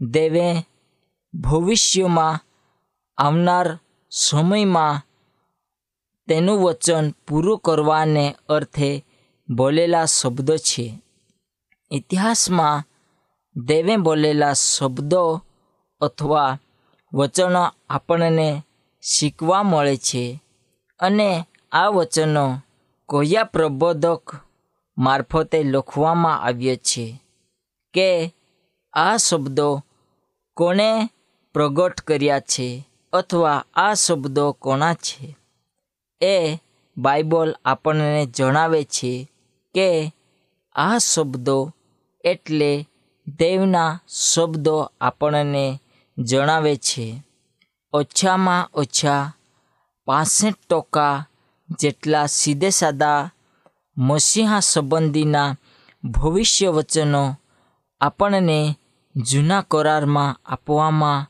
દેવે 0.00 0.54
ભવિષ્યમાં 1.34 2.40
આવનાર 3.18 3.78
સમયમાં 4.10 5.02
તેનું 6.28 6.62
વચન 6.62 7.10
પૂરું 7.10 7.58
કરવાને 7.58 8.36
અર્થે 8.48 9.04
બોલેલા 9.50 10.04
શબ્દો 10.04 10.56
છે. 10.56 11.00
ઇતિહાસમાં 11.90 12.82
દેવે 13.56 13.96
બોલેલા 13.96 14.52
શબ્દો 14.52 15.40
અથવા 16.00 16.58
વચનો 17.12 17.70
આપણને 17.90 18.62
શીખવા 19.02 19.62
મળે 19.62 19.96
છે 19.96 20.40
અને 21.00 21.48
આ 21.72 21.88
વચનો 21.88 22.58
કોયા 23.06 23.44
પ્રબોધક 23.44 24.36
મારફતે 24.98 25.62
લખવામાં 25.62 26.40
આવ્યા 26.40 26.74
છે 26.74 27.22
કે 27.94 28.34
આ 28.92 29.16
શબ્દો 29.16 29.82
કોણે 30.54 31.08
પ્રગટ 31.52 32.00
કર્યા 32.00 32.40
છે? 32.40 32.88
અથવા 33.14 33.64
આ 33.74 33.94
શબ્દો 33.94 34.52
કોના 34.52 34.94
છે? 34.94 35.36
એ 36.20 36.58
બાઇબલ 36.96 37.54
આપણને 37.64 38.26
જણાવે 38.26 38.84
છે 38.84 39.12
કે 39.74 40.12
આ 40.74 40.98
શબ્દો 40.98 41.72
એટલે 42.24 42.88
દેવના 43.38 44.00
શબ્દો 44.08 44.76
આપણને 45.00 45.80
જણાવે 46.18 46.76
છે. 46.76 47.06
ઓછામાં 47.92 48.68
ઓછા 48.74 49.32
પાસઠ 50.06 50.60
ટકા 50.70 51.26
જેટલા 51.80 52.26
સીધે 52.26 52.70
સાદા 52.70 53.30
મસીહા 53.96 54.60
સંબંધીના 54.60 55.56
ભવિષ્ય 56.04 56.68
વચનો 56.68 57.34
આપણને 58.00 58.58
જૂના 59.16 59.64
કરારમાં 59.70 60.40
આપવામાં 60.44 61.26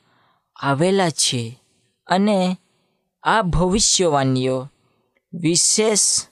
આવેલા 0.57 1.11
છે. 1.11 1.64
અને 2.07 2.57
આ 3.23 3.43
ભવિષ્યવાણીઓ 3.43 4.69
વિશેષ 5.33 6.27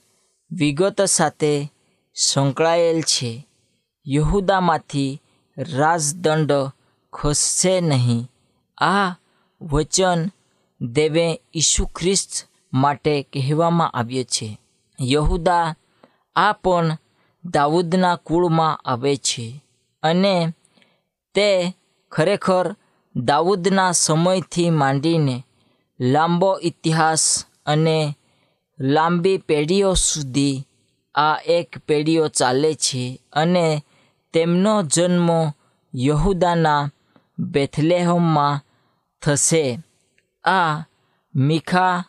વિગતો 0.51 1.05
સાથે 1.05 1.73
સંકળાયેલ 2.15 3.01
છે. 3.01 3.47
યહુદામાંથી 4.07 5.21
રાજદંડ 5.57 6.51
ખસશે 7.13 7.81
નહીં. 7.81 8.31
આ 8.77 9.15
વચન 9.61 10.27
દેવે 10.81 11.41
ઈસુ 11.55 11.85
ખ્રિસ્ત 11.85 12.29
માટે 12.73 13.23
કહેવામાં 13.33 13.91
આવ્યો 13.91 14.23
છે. 14.23 14.59
યહુદા 15.01 15.75
આ 16.35 16.53
પણ 16.53 16.97
દાઉદના 17.45 18.15
કુળમાં 18.15 18.75
આવે 18.75 19.15
છે 19.15 19.65
અને 20.03 20.53
તે 21.33 21.73
ખરેખર 22.11 22.75
દાઉદના 23.15 23.91
સમયથી 23.91 24.69
માંડીને 24.69 25.43
લાંબો 25.99 26.59
ઇતિહાસ 26.59 27.45
અને 27.65 28.17
લાંબી 28.79 29.37
પેઢીઓ 29.37 29.93
સુધી 29.93 30.63
આ 31.15 31.35
એક 31.45 31.77
પેઢીઓ 31.77 32.27
ચાલે 32.27 32.73
છે 32.73 33.21
અને 33.33 33.85
તેમનો 34.33 34.83
જન્મ 34.83 35.29
યહુદાના 35.95 36.89
બેથલેહમમાં 37.39 38.61
થશે. 39.21 39.79
આ 40.43 40.83
મીખા 41.35 42.03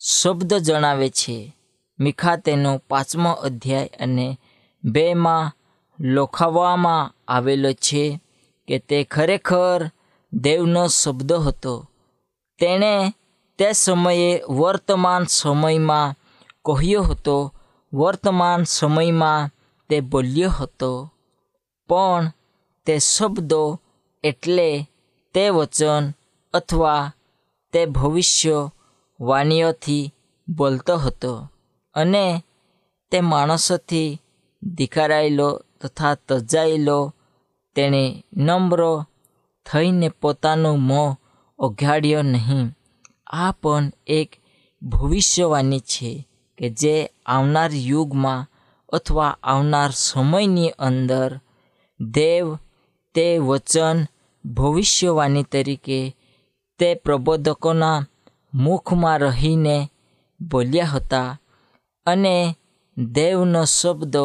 શબ્દ 0.00 0.54
જણાવે 0.54 1.08
છે. 1.08 1.56
મીખા 2.00 2.36
તેનો 2.36 2.82
પાંચમો 2.88 3.30
અધ્યાય 3.30 3.90
અને 4.00 4.38
બેમાં 4.84 5.52
લખાવવામાં 6.00 7.14
આવેલો 7.28 7.72
છે 7.72 8.20
કે 8.68 8.78
તે 8.78 9.04
ખરેખર 9.04 9.90
દેવનો 10.32 10.86
શબ્દ 10.86 11.32
હતો. 11.32 11.90
તેણે 12.58 12.94
તે 13.58 13.68
સમયે 13.74 14.30
વર્તમાન 14.48 15.24
સમયમાં 15.28 16.16
કહ્યો 16.66 17.02
હતો, 17.02 17.36
વર્તમાન 17.92 18.62
સમયમાં 18.66 19.50
તે 19.90 19.96
બોલ્યો 20.00 20.50
હતો, 20.50 20.90
પણ 21.88 22.24
તે 22.86 22.94
શબ્દો 23.10 23.62
એટલે 24.24 24.68
તે 25.34 25.44
વચન 25.50 26.04
અથવા 26.54 27.02
તે 27.72 27.80
ભવિષ્ય 27.86 28.58
વાણીઓથી 29.20 30.12
બોલતો 30.48 30.94
હતો 30.96 31.32
અને 31.94 32.26
તે 33.12 33.18
માણસોથી 33.20 34.18
ધિકારાયેલો 34.62 35.48
તથા 35.80 36.14
તજાયેલો, 36.26 36.98
તેણે 37.76 38.04
નમ્ર 38.36 38.80
થઈને 39.66 40.08
પોતાનું 40.20 40.78
મોં 40.80 41.16
ઓઘાડ્યો 41.58 42.22
નહીં. 42.22 42.76
આ 43.26 43.52
પણ 43.52 43.92
એક 44.06 44.30
ભવિષ્યવાણી 44.82 45.80
છે 45.80 46.28
કે 46.58 46.68
જે 46.70 47.10
આવનાર 47.26 47.70
યુગમાં 47.74 48.46
અથવા 48.92 49.38
આવનાર 49.42 49.90
સમયની 49.90 50.68
અંદર 50.68 51.40
દેવ 52.00 52.56
તે 53.14 53.38
વચન 53.38 54.06
ભવિષ્યવાણી 54.44 55.42
તરીકે 55.42 56.16
તે 56.78 56.94
પ્રબોધકોના 56.94 58.06
મુખમાં 58.54 59.18
રહીને 59.18 59.90
બોલ્યા 60.40 60.84
હતા 60.84 61.40
અને 62.06 62.56
દેવનો 62.96 63.64
શબ્દ 63.64 64.16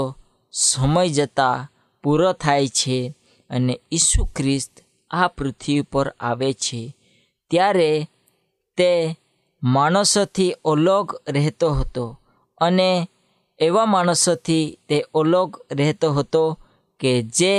સમય 0.52 1.10
જતાં 1.10 1.68
પૂરો 2.04 2.34
થાય 2.34 2.68
છે 2.68 3.16
અને 3.50 3.82
ઈસુ 3.92 4.26
ખ્રિસ્ત 4.26 4.74
આ 5.12 5.28
પૃથ્વી 5.28 5.82
પર 5.82 6.14
આવે 6.20 6.54
છે. 6.54 6.98
ત્યારે 7.52 7.92
તે 8.78 8.92
માણસોથી 9.62 10.52
અલગ 10.66 11.08
રહેતો 11.28 11.70
હતો 11.74 12.06
અને 12.62 12.90
એવા 13.60 13.86
માણસોથી 13.86 14.66
તે 14.90 14.98
અલગ 15.16 15.50
રહેતો 15.72 16.08
હતો 16.14 16.44
કે 17.00 17.12
જે 17.32 17.56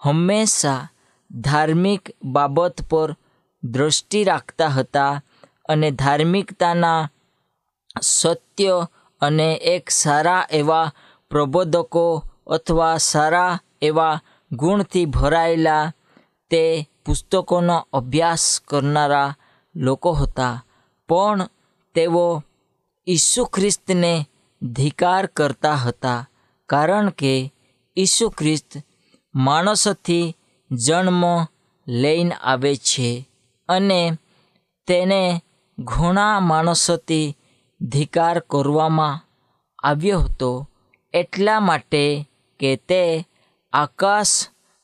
હંમેશા 0.00 0.88
ધાર્મિક 1.30 2.04
બાબત 2.26 2.76
પર 2.90 3.10
દૃષ્ટિ 3.62 4.20
રાખતા 4.24 4.68
હતા 4.68 5.12
અને 5.68 5.88
ધાર્મિકતાના 5.92 7.00
સત્ય 8.10 8.76
અને 9.20 9.48
એક 9.66 9.84
સારા 9.92 10.42
એવા 10.50 10.92
પ્રબોધકો 11.30 12.06
અથવા 12.50 12.96
સારા 13.02 13.58
એવા 13.82 14.22
ગુણથી 14.50 15.06
ભરાયેલા 15.06 15.84
તે 16.50 16.62
પુસ્તકોનો 17.10 17.88
અભ્યાસ 17.92 18.60
કરનારા 18.60 19.34
લોકો 19.76 20.12
હતા. 20.12 20.64
પણ 21.08 21.48
તેઓ 21.94 22.42
ઈસુ 23.08 23.44
ખ્રિસ્તને 23.44 24.26
ધિકાર 24.62 25.26
કરતા 25.26 25.74
હતા, 25.74 26.28
કારણ 26.66 27.10
કે 27.10 27.52
ઈસુ 27.96 28.28
ખ્રિસ્ત 28.28 28.76
માણસથી 29.34 30.36
જન્મ 30.70 31.24
લઈને 31.88 32.34
આવે 32.34 32.76
છે 32.76 33.28
અને 33.68 34.12
તેને 34.86 35.42
ઘણા 35.78 36.40
માણસોથી 36.40 37.36
ધિકાર 37.80 38.38
કરવામાં 38.40 39.20
આવ્યો 39.82 40.20
હતો. 40.20 40.70
એટલા 41.12 41.60
માટે 41.60 42.28
કે 42.60 42.76
તે 42.76 43.28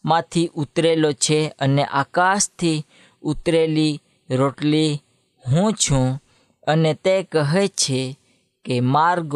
આકાશમાંથી 0.07 0.51
ઉતરેલો 0.55 1.13
છે 1.13 1.49
અને 1.59 1.85
આકાશથી 1.85 2.87
ઉતરેલી 3.23 4.03
રોટલી 4.31 5.03
હું 5.49 5.73
છું 5.73 6.23
અને 6.67 6.95
તે 6.95 7.23
કહે 7.23 7.69
છે 7.69 8.19
કે 8.65 8.81
માર્ગ, 8.81 9.35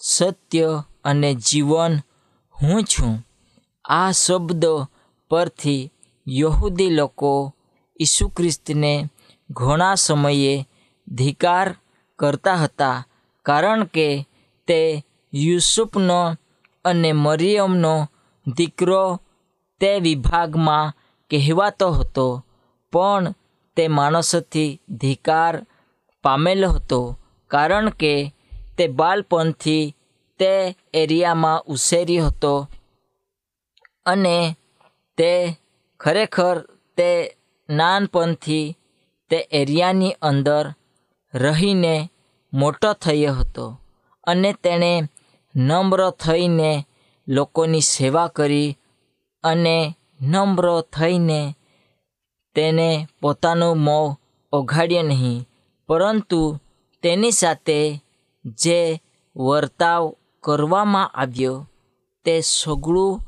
સત્ય 0.00 0.82
અને 1.04 1.34
જીવન 1.34 1.98
હું 2.54 2.84
છું. 2.84 3.24
આ 3.84 4.12
શબ્દો 4.12 4.88
પરથી 5.30 5.90
યહૂદી 6.28 6.90
લોકો 6.90 7.54
ઈસુ 8.00 8.28
ખ્રિસ્તને 8.28 9.08
ઘણા 9.50 9.94
સમયે 9.94 10.68
ધિકાર 11.08 11.76
કરતા 12.18 12.54
હતા 12.54 13.06
કારણ 13.42 13.84
કે 13.84 14.28
તે 14.66 15.04
યુસુફનો 15.32 16.36
અને 16.84 17.12
મરિયમનો 17.12 18.08
દીકરો 18.46 19.20
તે 19.80 19.90
વિભાગમાં 20.00 20.94
કહેવાતો 21.30 21.88
હતો, 21.92 22.26
પણ 22.92 23.24
તે 23.76 23.84
માણસોથી 23.88 24.70
ધિકાર 25.00 25.54
પામેલો 26.24 26.68
હતો, 26.68 27.00
કારણ 27.50 27.88
કે 27.90 28.14
તે 28.76 28.84
બાળપણથી 28.88 29.94
તે 30.40 30.52
એરિયામાં 30.94 31.64
ઉછેર્યો 31.66 32.26
હતો 32.26 32.54
અને 34.06 34.36
તે 35.18 35.30
ખરેખર 36.00 36.56
તે 36.98 37.10
નાનપણથી 37.68 38.76
તે 39.30 39.38
એરિયાની 39.50 40.18
અંદર 40.20 40.66
રહીને 41.34 41.94
મોટો 42.52 42.90
થયો 42.94 43.34
હતો 43.34 43.66
અને 44.26 44.50
તેણે 44.62 44.92
નમ્ર 45.54 46.00
થઈને 46.12 46.72
લોકોની 47.26 47.88
સેવા 47.88 48.28
કરી 48.28 48.76
અને 49.44 49.76
નમ્ર 50.20 50.66
થઈને 50.80 51.40
તેને 52.56 52.88
પોતાનું 53.20 53.78
મોં 53.78 54.16
ઓઘાડ્યો 54.52 55.02
નહીં, 55.02 55.46
પરંતુ 55.88 56.40
તેની 57.02 57.32
સાથે 57.32 57.78
જે 58.44 58.80
વર્તાવ 59.36 60.02
કરવામાં 60.40 61.12
આવ્યો 61.12 61.56
તે 62.24 62.34
સઘળું 62.40 63.22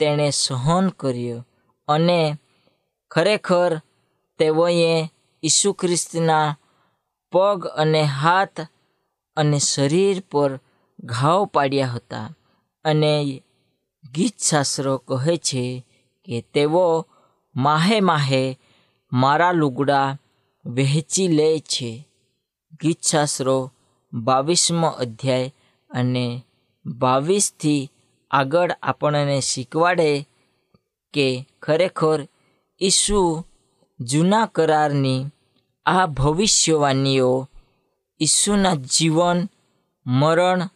તેણે 0.00 0.30
સહન 0.30 0.86
કર્યો 0.88 1.40
અને 1.88 2.20
ખરેખર 3.10 3.72
તેઓએ 4.38 4.92
ઈસુ 5.42 5.72
ખ્રિસ્તના 5.72 6.56
પગ 7.32 7.60
અને 7.76 8.02
હાથ 8.02 8.58
અને 9.36 9.58
શરીર 9.58 10.16
પર 10.30 10.50
ઘાવ 11.04 11.44
પાડ્યા 11.44 11.86
હતા 11.86 12.28
અને 12.84 13.12
ગીતશાસ્ત્રો 14.14 14.98
કહે 14.98 15.36
છે 15.36 15.86
કે 16.24 16.44
તેઓ 16.54 17.06
માહે 17.56 18.00
માહે 18.00 18.58
મારા 19.12 19.52
લુગડા 19.52 20.18
વહેંચી 20.66 21.28
લે 21.28 21.58
છે. 21.58 22.08
ગીતશાસ્ત્રો 22.82 23.72
બાવીસમો 24.12 24.88
અધ્યાય 24.88 25.54
અને 25.90 26.42
બાવીસથી 26.86 27.90
આગળ 28.30 28.72
આપણને 28.82 29.40
શીખવાડે 29.40 30.28
કે 31.14 31.48
ખરેખર 31.62 32.28
ઈસુ 32.82 33.44
જૂના 34.00 34.46
કરારની 34.46 35.26
આ 35.86 36.06
ભવિષ્યવાણીઓ 36.06 37.48
ઈસુના 38.20 38.74
જીવન, 38.74 39.48
મરણ 40.06 40.68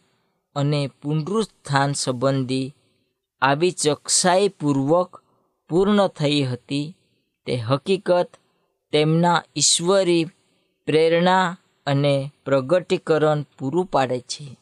અને 0.55 0.89
પુનરુત્થાન 1.01 1.93
સંબંધી 1.93 2.75
આવી 3.41 3.71
ચોકસાઈપૂર્વક 3.71 5.23
પૂર્ણ 5.69 6.07
થઈ 6.07 6.43
હતી. 6.43 6.97
તે 7.45 7.55
હકીકત 7.55 8.29
તેમના 8.91 9.43
ઈશ્વરી 9.55 10.25
પ્રેરણા 10.85 11.57
અને 11.85 12.31
પ્રગટીકરણ 12.45 13.45
પૂરું 13.59 13.85
પાડે 13.85 14.19
છે. 14.19 14.57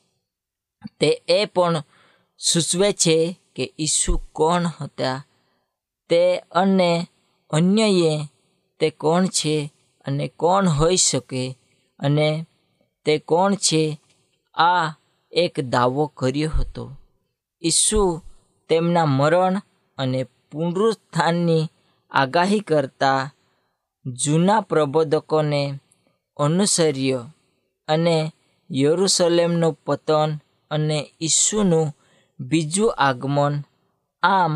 તે 0.99 1.21
એ 1.27 1.45
પણ 1.45 1.83
સૂચવે 2.37 2.93
છે 2.93 3.39
કે 3.55 3.73
ઈસુ 3.79 4.21
કોણ 4.33 4.63
હતા? 4.81 5.25
તે 6.09 6.37
અને 6.37 7.07
અન્યએ 7.49 8.27
તે 8.79 8.89
કોણ 8.89 9.25
છે 9.25 9.73
અને 10.05 10.27
કોણ 10.27 10.67
હોઈ 10.67 10.95
શકે? 10.95 11.57
અને 11.99 12.45
તે 13.05 13.19
કોણ 13.19 13.55
છે? 13.55 13.99
આ 14.53 14.93
એક 15.31 15.59
દાવો 15.59 16.07
કર્યો 16.07 16.49
હતો. 16.49 16.95
ઈસુ 17.63 18.21
તેમના 18.69 19.05
મરણ 19.09 19.55
અને 19.97 20.21
પુનરુત્થાનની 20.49 21.69
આગાહી 22.11 22.61
કરતા 22.61 23.31
જૂના 24.05 24.61
પ્રબોધકોને 24.61 25.61
અનુસર્યો 26.37 27.23
અને 27.87 28.15
યરુસલેમનું 28.69 29.77
પતન 29.85 30.31
અને 30.71 30.97
ઈસુનું 31.21 31.93
બીજું 32.39 32.95
આગમન, 32.97 33.55
આમ 34.23 34.53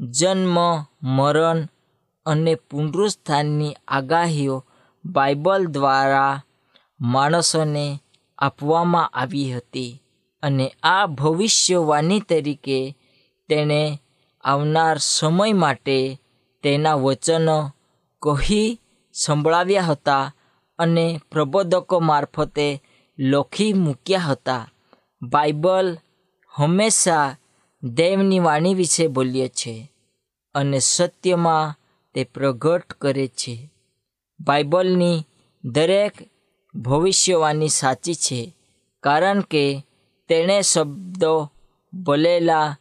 જન્મ, 0.00 0.56
મરણ 1.02 1.60
અને 2.26 2.52
પુનરુત્થાનની 2.68 3.78
આગાહીઓ 3.88 4.56
બાઇબલ 5.04 5.62
દ્વારા 5.66 6.42
માણસોને 7.00 7.86
આપવામાં 8.38 9.12
આવી 9.12 9.52
હતી 9.52 10.00
અને 10.42 10.66
આ 10.82 11.06
ભવિષ્યવાણી 11.08 12.20
તરીકે 12.20 12.78
તેણે 13.48 14.00
આવનાર 14.44 14.98
સમય 14.98 15.52
માટે 15.52 16.20
તેના 16.62 16.94
વચનો 16.94 17.70
કહી 18.22 18.80
સંભળાવ્યા 19.12 19.82
હતા 19.82 20.34
અને 20.78 21.20
પ્રબોધકો 21.32 22.00
મારફતે 22.00 22.82
લખી 23.18 23.72
મૂક્યા 23.72 24.18
હતા. 24.18 24.68
બાઇબલ 25.22 25.98
હંમેશા 26.48 27.36
દેવની 27.82 28.38
વાણી 28.38 28.74
વિશે 28.74 29.06
બોલ્ય 29.06 29.48
છે 29.48 29.92
અને 30.54 30.78
સત્યમાં 30.78 31.74
તે 32.14 32.24
પ્રગટ 32.24 32.92
કરે 32.92 33.26
છે. 33.26 33.70
બાઇબલની 34.40 35.26
દરેક 35.64 36.12
ભવિષ્યવાણી 36.74 37.68
સાચી 37.68 38.14
છે 38.14 38.56
કારણ 39.02 39.40
કે 39.40 39.86
તેણે 40.28 40.62
શબ્દો 40.62 41.50
બોલેલા 41.94 42.76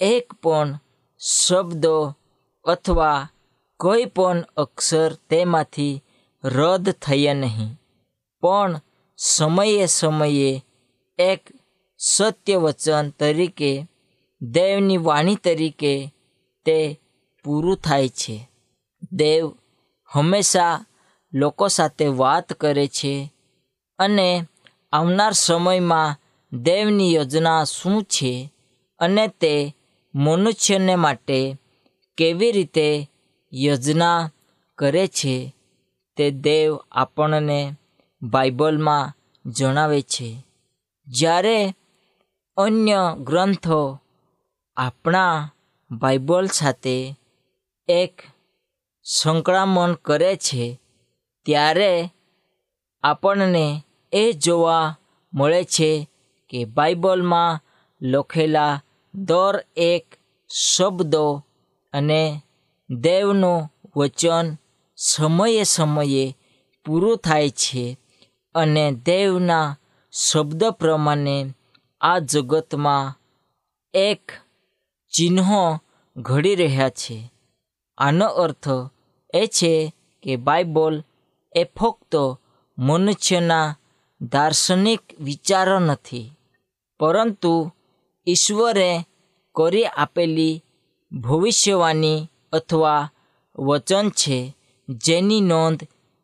એક 0.00 0.32
પણ 0.32 0.78
શબ્દો 1.18 2.16
અથવા 2.64 3.28
કોઈ 3.76 4.04
પણ 4.04 4.44
અક્ષર 4.56 5.14
તેમાંથી 5.14 6.02
રદ 6.44 6.90
થયા 6.90 7.34
નહીં. 7.34 7.80
પણ 8.40 8.80
સમયે 9.16 9.86
સમયે 9.86 10.62
એક 11.18 11.48
સત્ય 11.98 12.56
વચન 12.56 13.10
તરીકે, 13.10 13.86
દેવની 14.40 14.96
વાણી 14.96 15.34
તરીકે 15.34 16.14
તે 16.64 17.00
પૂરું 17.44 17.76
થાય 17.76 18.08
છે. 18.08 18.50
દેવ 19.12 19.52
હંમેશા 20.06 20.84
લોકો 21.32 21.68
સાથે 21.68 22.06
વાત 22.06 22.52
કરે 22.52 22.86
છે 22.86 23.32
અને 23.98 24.44
આવનાર 24.92 25.32
સમયમાં 25.32 26.16
દેવની 26.52 27.14
યોજના 27.14 27.64
શું 27.64 28.02
છે 28.02 28.52
અને 28.98 29.28
તે 29.28 29.74
મનુષ્યને 30.14 30.94
માટે 30.96 31.56
કેવી 32.16 32.52
રીતે 32.52 33.10
યોજના 33.52 34.30
કરે 34.78 35.06
છે 35.06 35.54
તે 36.16 36.30
દેવ 36.30 36.76
આપણને 36.92 37.72
બાઇબલમાં 38.22 39.12
જણાવે 39.46 40.02
છે. 40.02 40.44
જ્યારે 41.06 41.74
અન્ય 42.56 43.16
ગ્રંથો 43.18 43.98
આપણા 44.76 45.54
બાઇબલ 45.90 46.46
સાથે 46.46 47.14
એક 47.88 48.22
સંકળામણ 49.04 49.92
કરે 49.92 50.36
છે, 50.36 50.80
ત્યારે 51.46 52.10
આપણને 53.02 53.82
એ 54.12 54.32
જોવા 54.32 54.96
મળે 55.34 55.64
છે 55.64 56.08
કે 56.48 56.64
બાઇબલમાં 56.64 57.60
લખેલા 58.02 58.82
દર 59.24 59.64
એક 59.76 60.06
શબ્દો 60.50 61.44
અને 61.92 62.42
દેવનું 62.90 63.72
વચન 63.96 64.56
સમયે 64.96 65.62
સમયે 65.62 66.36
પૂરું 66.84 67.18
થાય 67.18 67.50
છે 67.50 67.98
અને 68.54 68.92
દેવના 68.92 69.76
શબ્દ 70.12 70.64
પ્રમાણે 70.64 71.54
આ 72.00 72.18
જગતમાં 72.18 73.14
એક 73.94 74.32
ચિહ્નો 75.12 75.80
ઘડી 76.16 76.54
રહ્યા 76.54 76.90
છે. 76.90 77.32
આનો 77.98 78.26
અર્થ 78.26 78.68
એ 79.34 79.46
છે 79.46 79.92
કે 80.22 80.36
બાઇબલ 80.36 81.04
એ 81.56 81.64
ફક્ત 81.64 82.14
મનુષ્યના 82.78 83.76
દાર્શનિક 84.20 85.00
વિચારો 85.20 85.78
નથી, 85.78 86.30
પરંતુ 87.00 87.72
ઈશ્વરે 88.26 89.07
કરી 89.58 89.84
આપેલી 89.84 90.62
ભવિષ્યવાણી 91.12 92.30
અથવા 92.52 93.10
વચન 93.58 94.08
છે 94.10 94.56
જેની 94.88 95.40
નોંધ 95.40 95.82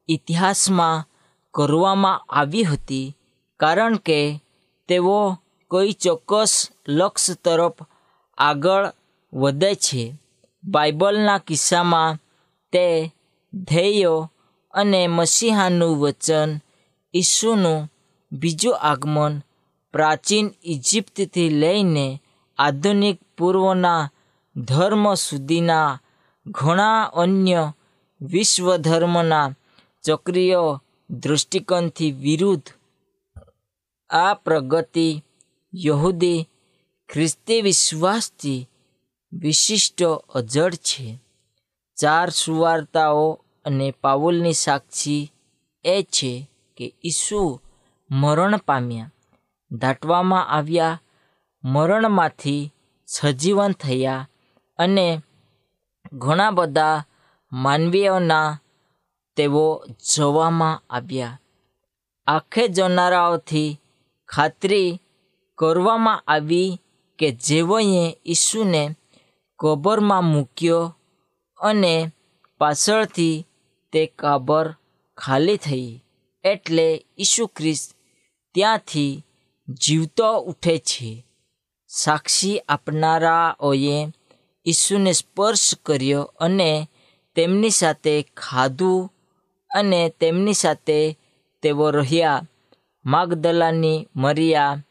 ઇતિહાસમાં 0.09 1.07
કરવામાં 1.55 2.25
આવી 2.29 2.65
હતી. 2.65 3.17
કારણ 3.57 3.97
કે 3.97 4.41
તેઓ 4.89 5.37
કોઈ 5.69 5.93
ચોક્કસ 5.93 6.71
લક્ષ્ય 6.89 7.35
તરફ 7.35 7.79
આગળ 8.39 8.93
વધે 9.33 9.75
છે. 9.75 10.15
બાઇબલના 10.65 11.39
કિસ્સામાં 11.39 12.19
તે 12.73 13.13
ધ્યેયો 13.55 14.31
અને 14.75 15.09
મસીહાનું 15.09 15.99
વચન 15.99 16.51
ઈસુનું 17.15 17.93
બીજું 18.33 18.77
આગમન 18.81 19.43
પ્રાચીન 19.93 20.51
ઇજિપ્તથી 20.65 21.49
લઈને 21.49 22.21
આધુનિક 22.59 23.21
પૂર્વના 23.39 24.11
ધર્મ 24.57 25.15
સુધીના 25.15 26.01
ઘણા 26.47 27.03
અન્ય 27.03 27.73
વિશ્વ 28.21 28.77
ધર્મના 28.77 29.55
ચક્રીય 30.05 30.63
દૃષ્ટિકોણથી 31.11 32.13
વિરુદ્ધ 32.13 32.69
આ 34.11 34.35
પ્રગતિ 34.35 35.25
યહૂદી 35.75 36.49
ખ્રિસ્તી 37.09 37.63
વિશ્વાસથી 37.63 38.69
વિશિષ્ટ 39.33 40.03
અજડ 40.35 40.75
છે. 40.75 41.19
ચાર 41.97 42.31
સુવાર્તાઓ 42.31 43.41
અને 43.65 43.95
પાઉલની 44.01 44.53
સાક્ષી 44.53 45.33
એ 45.85 46.03
છે 46.03 46.33
કે 46.77 46.95
ઈસુ 47.05 47.61
મરણ 48.11 48.57
પામ્યા, 48.57 49.13
દાટવામાં 49.71 50.49
આવ્યા 50.49 51.01
મરણમાંથી 51.65 52.73
સજીવન 53.07 53.73
થયા 53.73 54.27
અને 54.79 55.23
ઘણા 56.13 56.51
બધા 56.51 57.05
માનવીઓના 57.53 58.59
તેઓ 59.37 59.85
જોવામાં 60.15 60.83
આવ્યા. 60.91 61.39
આંખે 62.27 62.69
જોનારાઓથી 62.69 63.81
ખાતરી 64.29 65.01
કરવામાં 65.59 66.23
આવી 66.27 66.81
કે 67.19 67.31
જેઓએ 67.31 68.19
ઈસુને 68.27 68.97
કબરમાં 69.59 70.25
મૂક્યો 70.25 70.95
અને 71.59 72.13
પાછળથી 72.59 73.47
તે 73.93 74.07
કબર 74.07 74.75
ખાલી 75.17 75.57
થઈ 75.57 76.01
એટલે 76.45 77.05
ઈસુ 77.19 77.47
ખ્રિસ્ત 77.47 77.97
ત્યાંથી 78.55 79.23
જીવતો 79.69 80.39
ઉઠે 80.39 80.79
છે. 80.79 81.27
સાક્ષી 81.97 82.59
આપનારાઓએ 82.59 84.07
ઈસુને 84.67 85.13
સ્પર્શ 85.13 85.75
કર્યો 85.87 86.23
અને 86.23 86.89
તેમની 87.37 87.71
સાથે 87.71 88.15
ખાધું 88.23 89.13
અને 89.75 90.09
તેમની 90.21 90.55
સાથે 90.55 91.19
તેઓ 91.63 91.91
રહ્યા. 91.91 92.43
માગદલાની 93.05 94.09
મરિયા 94.17 94.83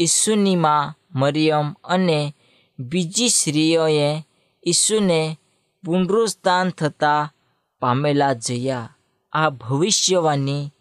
ઈસુની 0.00 0.56
માં 0.56 0.94
મરિયમ 1.18 1.72
અને 1.84 2.34
બીજી 2.78 3.28
સ્ત્રીઓએ 3.28 4.22
ઈસુને 4.66 5.38
પુનરુસ્થાન 5.84 6.70
થતાં 6.70 7.34
પામેલા 7.80 8.32
જયા. 8.32 8.96
આ 9.32 9.50
ભવિષ્યવાણી 9.50 10.72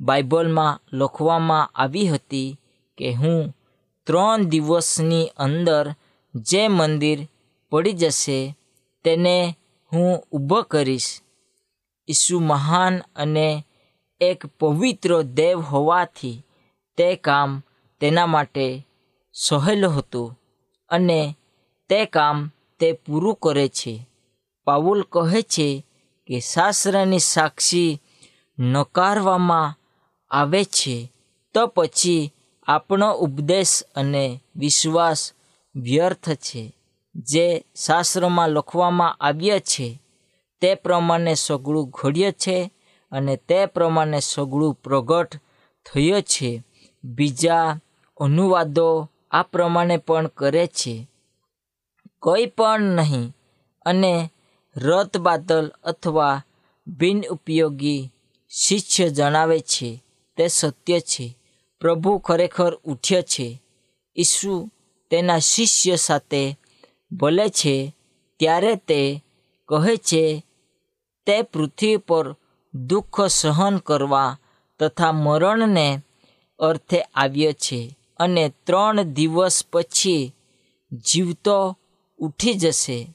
બાઇબલમાં 0.00 0.80
લખવામાં 0.92 1.70
આવી 1.74 2.08
હતી 2.08 2.60
કે 2.98 3.12
હું 3.12 3.54
ત્રણ 4.06 4.42
દિવસની 4.42 5.30
અંદર 5.36 5.94
જે 6.34 6.68
મંદિર 6.68 7.28
પડી 7.70 7.92
જશે 7.92 8.56
તેને 9.04 9.56
હું 9.92 10.24
ઊભો 10.32 10.62
કરીશ. 10.62 11.20
ઈસુ 12.08 12.40
મહાન 12.40 13.02
અને 13.16 13.64
એક 14.20 14.46
પવિત્ર 14.46 15.22
દેવ 15.22 15.60
હોવાથી 15.60 16.42
તે 16.96 17.16
કામ 17.16 17.62
તેના 18.00 18.26
માટે 18.26 18.86
સહેલું 19.34 19.98
હતું 19.98 20.38
અને 20.88 21.36
તે 21.88 22.04
કામ 22.04 22.50
તે 22.80 22.92
પૂરું 22.92 23.34
કરે 23.34 23.68
છે. 23.68 24.06
પાઉલ 24.64 25.02
કહે 25.02 25.42
છે 25.42 25.86
કે 26.26 26.40
શાસ્ત્રની 26.40 27.18
સાક્ષી 27.18 28.00
નકારવામાં 28.58 29.74
આવે 30.30 30.64
છે. 30.64 31.12
તો 31.54 31.66
પછી 31.66 32.32
આપણો 32.70 33.12
ઉપદેશ 33.12 33.82
અને 33.96 34.40
વિશ્વાસ 34.56 35.32
વ્યર્થ 35.74 36.30
છે. 36.30 36.76
જે 37.14 37.64
શાસ્ત્રમાં 37.86 38.48
લખવામાં 38.48 39.14
આવ્યા 39.14 39.58
છે, 39.58 40.02
તે 40.60 40.74
પ્રમાણે 40.74 41.34
સગળું 41.34 41.90
ઘડ્યું 41.90 42.32
છે 42.32 42.70
અને 43.12 43.36
તે 43.36 43.66
પ્રમાણે 43.66 44.20
સગળું 44.20 44.74
પ્રગટ 44.74 45.36
થયો 45.86 46.20
છે. 46.20 46.62
બીજા 47.04 47.80
અનુવાદો 48.20 49.10
આ 49.30 49.42
પ્રમાણે 49.42 49.96
પણ 49.96 50.26
કરે 50.26 50.66
છે. 50.66 51.08
કોઈ 52.18 52.46
પણ 52.46 52.80
નહીં 52.80 53.36
અને 53.86 54.30
રત 54.76 55.16
બાદલ 55.16 55.72
અથવા 55.84 56.42
બિનઉપયોગી 56.86 58.10
શિષ્ય 58.48 59.08
જણાવે 59.08 59.60
છે, 59.60 60.04
તે 60.36 60.48
સત્ય 60.48 61.00
છે. 61.00 61.39
પ્રભુ 61.80 62.18
ખરેખર 62.18 62.74
ઉઠ્યો 62.74 63.22
છે. 63.22 63.62
ઈસુ 64.16 64.70
તેના 65.10 65.38
શિષ્ય 65.38 65.96
સાથે 65.96 66.56
બોલે 67.12 67.48
છે, 67.48 67.96
ત્યારે 68.38 68.74
તે 68.76 69.24
કહે 69.68 69.96
છે, 69.96 70.44
તે 71.26 71.42
પૃથ્વી 71.42 71.96
પર 71.96 72.36
દુઃખ 72.74 73.20
સહન 73.20 73.76
કરવા 73.78 74.38
તથા 74.78 75.12
મરણને 75.12 76.02
અર્થે 76.58 77.00
આવ્યો 77.00 77.52
છે 77.52 77.96
અને 78.18 78.52
ત્રણ 78.64 79.02
દિવસ 79.02 79.64
પછી 79.72 80.32
જીવતો 80.92 81.78
ઉઠી 82.18 82.54
જશે. 82.54 83.14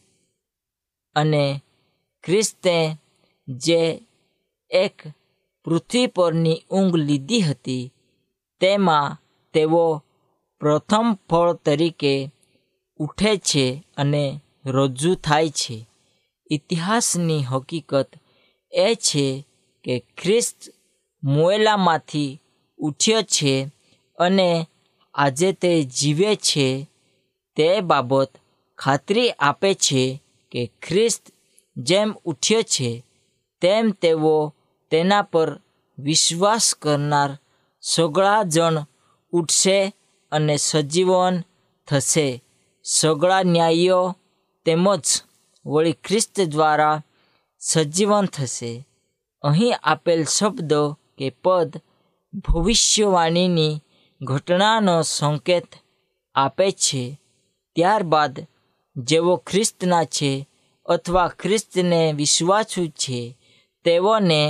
અને 1.15 1.61
ખ્રિસ્તે 2.23 2.97
જે 3.47 4.01
એક 4.71 5.03
પૃથ્વી 5.63 6.07
પરની 6.07 6.63
ઊંઘ 6.71 6.95
લીધી 6.95 7.41
હતી 7.41 7.91
તેમાં 8.65 9.17
તેઓ 9.53 10.03
પ્રથમ 10.59 11.17
ફળ 11.29 11.53
તરીકે 11.53 12.31
ઉઠે 12.97 13.37
છે 13.37 13.83
અને 13.97 14.41
રજૂ 14.65 15.15
થાય 15.15 15.49
છે. 15.49 15.87
ઇતિહાસની 16.51 17.43
હકીકત 17.43 18.09
એ 18.71 18.95
છે 18.95 19.45
કે 19.83 19.99
ખ્રિસ્ત 20.17 20.55
મોયલામાંથી 21.23 22.41
ઉઠ્યો 22.77 23.21
છે 23.21 23.71
અને 24.17 24.67
આજે 25.13 25.51
તે 25.51 25.83
જીવે 25.83 26.35
છે. 26.35 26.87
તે 27.55 27.81
બાબત 27.81 28.29
ખાતરી 28.77 29.29
આપે 29.29 29.73
છે 29.73 30.21
કે 30.51 30.71
ખ્રિસ્ત 30.81 31.33
જેમ 31.77 32.13
ઉઠ્યો 32.25 32.61
છે, 32.61 33.03
તેમ 33.61 33.91
તેઓ 33.91 34.53
તેના 34.91 35.21
પર 35.21 35.59
વિશ્વાસ 35.97 36.75
કરનાર 36.75 37.37
સગળા 37.91 38.43
જણ 38.43 38.77
ઉઠશે 39.33 39.77
અને 40.31 40.55
સજીવન 40.57 41.35
થશે. 41.87 42.43
સગળા 42.83 43.43
ન્યાયીઓ 43.43 44.15
તેમજ 44.65 45.05
વળી 45.65 45.91
ખ્રિસ્ત 46.05 46.41
દ્વારા 46.41 47.03
સજીવન 47.59 48.25
થશે. 48.25 48.71
અહીં 49.43 49.75
આપેલ 49.83 50.23
શબ્દો 50.25 50.81
કે 51.17 51.27
પદ 51.43 51.69
ભવિષ્યવાણીની 52.33 53.81
ઘટનાનો 54.21 54.95
સંકેત 55.01 55.69
આપે 56.35 56.67
છે. 56.71 57.03
ત્યારબાદ 57.75 58.35
જેઓ 58.95 59.33
ખ્રિસ્તના 59.37 60.05
છે 60.05 60.31
અથવા 60.85 61.27
ખ્રિસ્તને 61.27 62.13
વિશ્વાસુ 62.13 62.83
છે, 62.87 63.37
તેઓને 63.85 64.41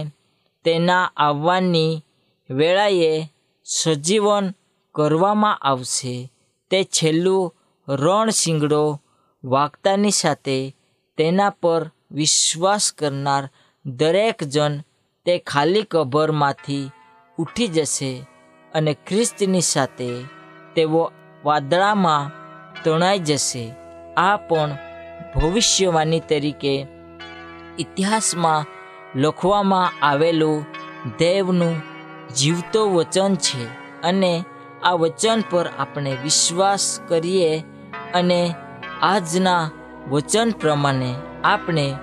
તેના 0.63 1.11
આવવાની 1.17 2.04
વેળાએ 2.49 3.33
સજીવન 3.65 4.53
કરવામાં 4.95 5.57
આવશે. 5.57 6.31
તે 6.71 6.83
છેલ્લું 6.83 7.55
રણ 7.87 8.29
શિંગડો 8.29 9.01
વાગતાની 9.43 10.11
સાથે 10.11 10.75
તેના 11.17 11.49
પર 11.49 11.91
વિશ્વાસ 12.11 12.93
કરનાર 12.93 13.49
દરેક 13.85 14.43
જણ 14.43 14.83
તે 15.25 15.39
ખાલી 15.39 15.83
કબરમાંથી 15.83 16.91
ઉઠી 17.39 17.67
જશે 17.67 18.25
અને 18.73 18.93
ખ્રિસ્તની 18.93 19.61
સાથે 19.61 20.09
તેઓ 20.75 21.11
વાદળામાં 21.43 22.31
તણાઈ 22.83 23.19
જશે. 23.19 23.73
આ 24.17 24.37
પણ 24.37 24.77
ભવિષ્યવાણી 25.35 26.19
તરીકે 26.19 26.87
ઇતિહાસમાં 27.79 28.65
લખવામાં 29.15 30.05
આવેલું 30.05 30.65
દેવનું 31.19 31.94
જીવતો 32.37 32.89
વચન 32.89 33.35
છે 33.35 33.65
અને 34.01 34.45
આ 34.83 34.91
વચન 34.91 35.43
પર 35.49 35.69
આપણે 35.79 36.17
વિશ્વાસ 36.23 36.99
કરીએ 37.07 37.63
અને 38.13 38.55
આજના 39.01 39.69
વચન 40.09 40.51
પ્રમાણે 40.51 41.15
આપણે 41.43 41.93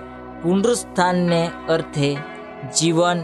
પુનરુત્થાનને 0.42 1.50
અર્થે 1.68 2.18
જીવન 2.78 3.20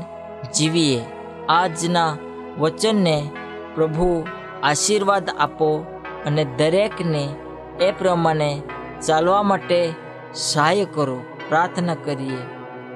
જીવીએ. 0.58 1.04
આજના 1.48 2.16
વચનને 2.58 3.30
પ્રભુ 3.74 4.24
આશીર્વાદ 4.62 5.30
આપો 5.38 6.00
અને 6.26 6.44
દરેકને 6.44 7.34
એ 7.80 7.92
પ્રમાણે 7.92 8.62
ચાલવા 9.06 9.42
માટે 9.42 9.92
સહાય 10.34 10.84
કરો. 10.84 11.20
પ્રાર્થના 11.48 11.94
કરીએ. 11.94 12.38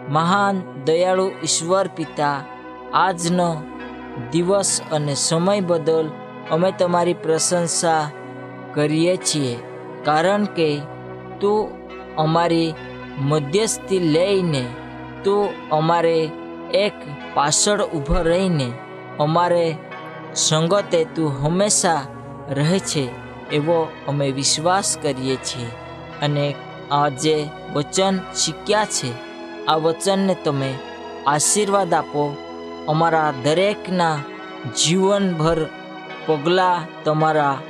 મહાન 0.08 0.62
દયાળુ 0.84 1.30
ઈશ્વર 1.42 1.88
પિતા, 1.88 2.44
આજનો 2.94 3.62
દિવસ 4.32 4.82
અને 4.92 5.14
સમય 5.14 5.60
બદલ 5.60 6.10
અમે 6.50 6.72
તમારી 6.72 7.14
પ્રશંસા 7.14 8.10
કરીએ 8.74 9.16
છીએ. 9.16 9.58
કારણ 10.04 10.44
કે 10.44 10.80
તું 11.40 11.68
અમારી 12.16 12.74
મધ્યસ્થી 13.18 13.98
લઈને 13.98 14.64
તું 15.24 15.68
અમારે 15.70 16.30
એક 16.74 16.92
પાછળ 17.34 17.82
ઊભો 17.82 18.14
રહીને 18.14 18.72
અમારે 19.18 19.76
સંગતે 20.34 21.04
તું 21.04 21.44
હંમેશા 21.44 22.02
રહે 22.50 22.78
છે 22.78 23.08
એવો 23.50 23.88
અમે 24.08 24.30
વિશ્વાસ 24.30 24.98
કરીએ 25.02 25.36
છીએ. 25.36 25.66
અને 26.22 26.54
આ 26.90 27.08
જે 27.08 27.48
વચન 27.74 28.18
શીખ્યા 28.34 28.84
છે, 28.84 29.10
આ 29.66 29.74
વચનને 29.74 30.36
તમે 30.44 30.74
આશીર્વાદ 31.26 31.94
આપો 31.94 32.36
અમારા 32.88 33.34
દરેકના 33.42 34.18
જીવનભર 34.76 35.66
પગલાં 36.26 37.04
તમારા 37.04 37.62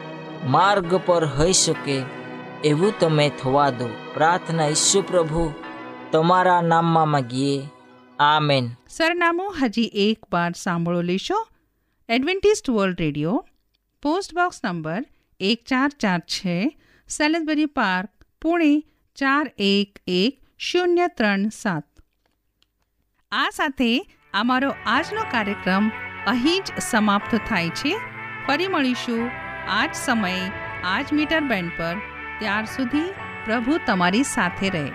માર્ગ 0.44 0.94
પર 0.94 1.24
હોઈ 1.24 1.52
શકે 1.52 2.02
એવું 2.64 2.98
તમે 3.00 3.32
થવા 3.42 3.70
દો. 3.70 3.88
પ્રાર્થના 4.14 4.66
ઈસુ 4.66 5.02
પ્રભુ, 5.02 5.52
તમારા 6.12 6.60
નામમાં 6.60 7.08
માગીએ. 7.08 7.62
આમેન. 8.18 8.68
સરનામું 8.88 9.54
હજી 9.62 9.90
એક 9.94 10.18
વાર 10.32 10.52
સાંભળો 10.52 11.02
લેશો. 11.02 11.48
Adventist 12.08 12.70
world 12.70 13.00
radio, 13.00 13.48
post 14.02 14.34
box 14.34 14.60
number 14.64 15.04
એક 15.40 15.64
ચાર 15.66 15.90
ચાર 16.00 16.20
છે 16.20 16.78
સેલેસબરી 17.08 17.66
પાર્ક, 17.66 18.24
પુણે 18.42 18.80
ચાર 19.14 19.52
એક 19.58 19.98
એક 20.06 20.40
શૂન્ય 20.58 21.08
ત્રણ 21.08 21.48
સાત. 21.48 21.84
આ 23.32 23.50
સાથે 23.50 24.18
અમારો 24.34 24.76
આજનો 24.86 25.22
કાર્યક્રમ 25.30 25.90
અહીં 26.26 26.62
જ 26.64 26.80
સમાપ્ત 26.80 27.34
થાય 27.48 27.68
છે. 27.68 27.96
ફરી 28.46 28.68
મળીશું 28.68 29.30
આ 29.68 29.86
જ 29.86 29.90
સમયે 29.94 30.50
આ 30.84 31.02
જ 31.02 31.12
મીટર 31.12 31.40
બેન્ડ 31.40 31.72
પર. 31.76 31.96
ત્યાર 32.38 32.64
સુધી 32.64 33.14
પ્રભુ 33.44 33.80
તમારી 33.86 34.22
સાથે 34.22 34.68
રહે. 34.68 34.90